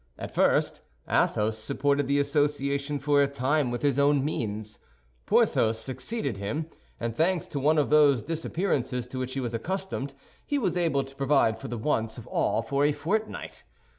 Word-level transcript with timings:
At 0.17 0.33
first, 0.33 0.81
Athos 1.07 1.59
supported 1.59 2.07
the 2.07 2.17
association 2.17 2.97
for 2.97 3.21
a 3.21 3.27
time 3.27 3.69
with 3.69 3.83
his 3.83 3.99
own 3.99 4.25
means. 4.25 4.79
Porthos 5.27 5.77
succeeded 5.77 6.37
him; 6.37 6.65
and 6.99 7.15
thanks 7.15 7.45
to 7.49 7.59
one 7.59 7.77
of 7.77 7.91
those 7.91 8.23
disappearances 8.23 9.05
to 9.05 9.19
which 9.19 9.35
he 9.35 9.39
was 9.39 9.53
accustomed, 9.53 10.15
he 10.43 10.57
was 10.57 10.75
able 10.75 11.03
to 11.03 11.15
provide 11.15 11.59
for 11.59 11.67
the 11.67 11.77
wants 11.77 12.17
of 12.17 12.25
all 12.25 12.63
for 12.63 12.83
a 12.83 12.91
fortnight. 12.93 13.61